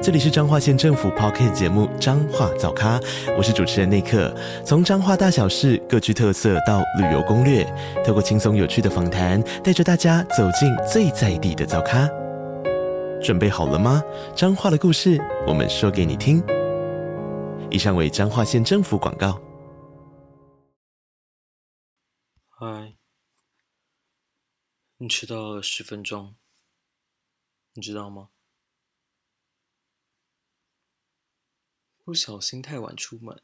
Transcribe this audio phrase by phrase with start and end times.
[0.00, 3.00] 这里是彰化县政府 p o c k t 节目《彰化早咖》，
[3.36, 4.32] 我是主持人内克。
[4.64, 7.64] 从彰化大小事各具特色到旅游攻略，
[8.06, 12.08] 透过轻松有趣的访谈，带着大家走进最在地的早咖。
[13.20, 14.00] 准备好了吗？
[14.36, 16.40] 彰化的故事，我们说给你听。
[17.68, 19.40] 以上为彰化县政府广告。
[22.50, 22.94] 嗨，
[24.98, 26.36] 你迟到了十分钟，
[27.74, 28.28] 你知道吗？
[32.08, 33.42] 不小心太晚出门，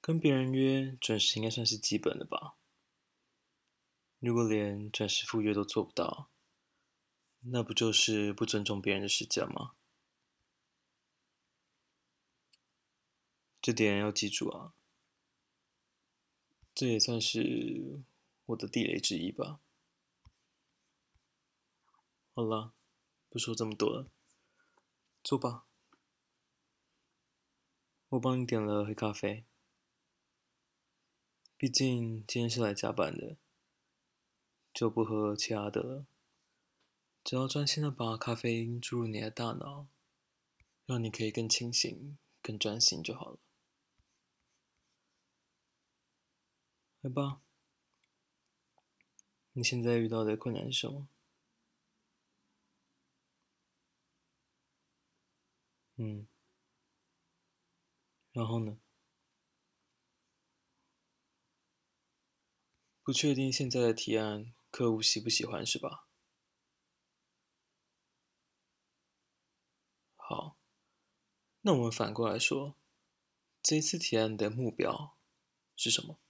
[0.00, 2.54] 跟别人约准时应该算是基本的吧。
[4.20, 6.30] 如果连准时赴约都做不到，
[7.40, 9.72] 那不就是不尊重别人的时间吗？
[13.60, 14.72] 这点要记住啊。
[16.72, 18.04] 这也算是
[18.46, 19.58] 我的地雷之一吧。
[22.32, 22.72] 好了，
[23.28, 24.08] 不说这么多了，
[25.24, 25.66] 坐吧。
[28.10, 29.44] 我帮你点了黑咖啡，
[31.56, 33.36] 毕竟今天是来加班的，
[34.74, 36.06] 就不喝其他的了。
[37.22, 39.86] 只要专心的把咖啡因注入你的大脑，
[40.86, 43.38] 让你可以更清醒、更专心就好了。
[47.02, 47.40] 来吧，
[49.52, 51.06] 你现在遇到的困难是什么？
[55.94, 56.26] 嗯。
[58.32, 58.78] 然后呢？
[63.02, 66.06] 不确定现在的提案客户喜不喜欢是吧？
[70.14, 70.56] 好，
[71.62, 72.76] 那我们反过来说，
[73.60, 75.16] 这次提案的目标
[75.74, 76.20] 是什么？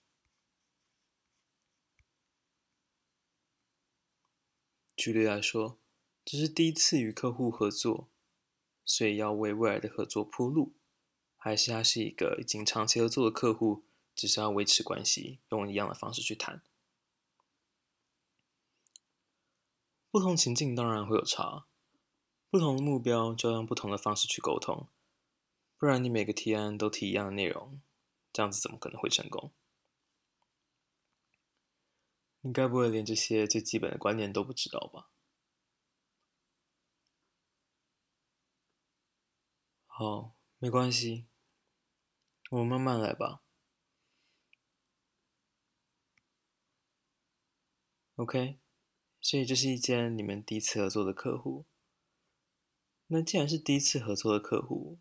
[4.97, 5.78] 举例来说，
[6.25, 8.09] 这是第一次与客户合作，
[8.87, 10.80] 所以要为未来的合作铺路。
[11.43, 13.83] 还是他是一个已经长期合作的客户，
[14.15, 16.62] 只是要维持关系，用一样的方式去谈。
[20.11, 21.67] 不同情境当然会有差，
[22.50, 24.89] 不同的目标就要用不同的方式去沟通，
[25.79, 27.81] 不然你每个提案都提一样的内容，
[28.31, 29.50] 这样子怎么可能会成功？
[32.43, 35.09] 你该不会连这些最基本的观念都不知道吧？
[39.87, 41.30] 好，没关系。
[42.50, 43.43] 我们慢慢来吧。
[48.16, 48.59] OK，
[49.21, 51.65] 所以这是一间你们第一次合作的客户。
[53.06, 54.99] 那既然是第一次合作的客户，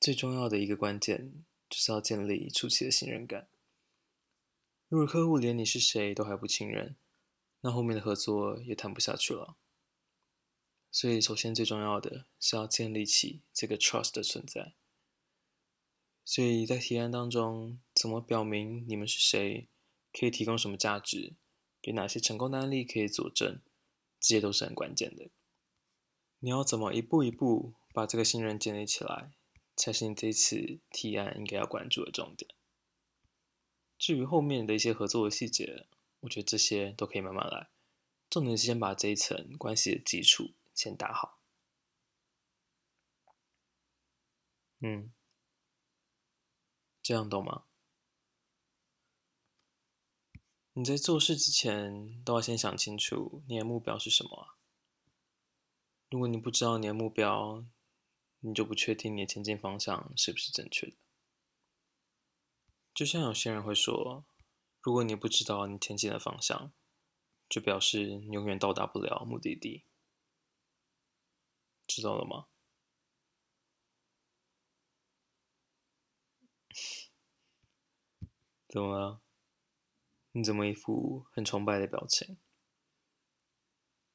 [0.00, 3.48] 最重要的一个关键就是要建立初期的信任感。
[4.88, 6.96] 如果客户连你是谁都还不信任，
[7.62, 9.56] 那后面的合作也谈不下去了。
[10.92, 14.74] 所以，首先最重要的是要建立起这个 trust 的存在。
[16.32, 19.68] 所以在提案当中，怎么表明你们是谁，
[20.14, 21.34] 可以提供什么价值，
[21.82, 23.60] 有哪些成功的案例可以佐证，
[24.18, 25.28] 这些都是很关键的。
[26.38, 29.30] 你要怎么一步一步把这个信任建立起来，
[29.76, 32.50] 才是你这次提案应该要关注的重点。
[33.98, 35.86] 至于后面的一些合作的细节，
[36.20, 37.68] 我觉得这些都可以慢慢来，
[38.30, 41.38] 重点是先把这一层关系的基础先打好。
[44.80, 45.12] 嗯。
[47.02, 47.64] 这样懂吗？
[50.74, 54.56] 你在做事之前都要先想清楚你的目标是什么。
[56.08, 57.66] 如果你不知道你的目标，
[58.40, 60.96] 你就不确定你的前进方向是不是正确的。
[62.94, 64.24] 就像有些人会说，
[64.80, 66.72] 如果你不知道你前进的方向，
[67.48, 69.84] 就表示你永远到达不了目的地。
[71.86, 72.46] 知道了吗？
[78.72, 79.20] 怎么了？
[80.30, 82.38] 你怎么一副很崇拜的表情？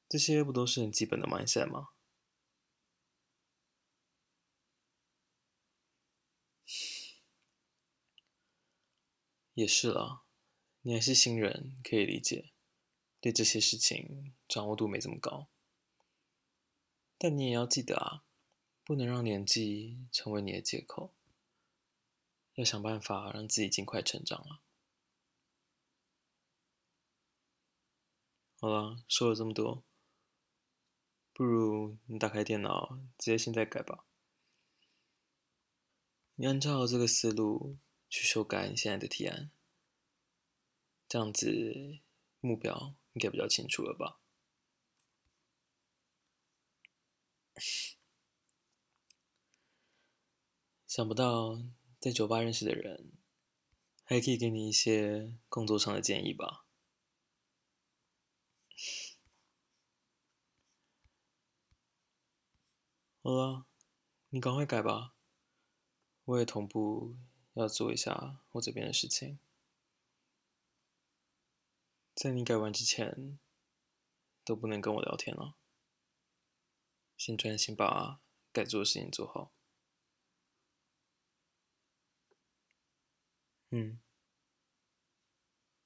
[0.10, 1.90] 这些不都是很基本的 mindset 吗？
[9.54, 10.24] 也是啦，
[10.82, 12.52] 你还是新人，可以理解，
[13.22, 15.50] 对这些事情掌握度没这么高。
[17.20, 18.24] 但你也要记得啊，
[18.84, 21.14] 不能让年纪成为你的借口。
[22.58, 24.60] 要想办法让自己尽快成长了。
[28.60, 29.84] 好了，说了这么多，
[31.32, 34.06] 不如你打开电脑，直接现在改吧。
[36.34, 37.78] 你按照这个思路
[38.10, 39.52] 去修改你现在的提案，
[41.08, 42.00] 这样子
[42.40, 44.20] 目标应该比较清楚了吧？
[50.88, 51.62] 想不到
[52.08, 53.12] 在酒吧认识的人，
[54.06, 56.66] 还可以给你一些工作上的建议吧？
[63.22, 63.66] 好了，
[64.30, 65.16] 你赶快改吧。
[66.24, 67.18] 我也同步
[67.56, 69.38] 要做一下我这边的事情，
[72.16, 73.38] 在你改完之前
[74.46, 75.58] 都不能跟我聊天了，
[77.18, 78.22] 先专心把
[78.54, 79.57] 该做的事情做好。
[83.72, 83.98] 嗯。